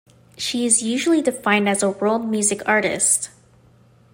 [0.35, 3.29] She is usually defined as a world music artist.